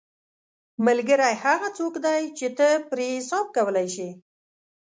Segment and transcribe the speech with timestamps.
[0.85, 4.09] ملګری هغه څوک دی چې ته پرې حساب کولی شې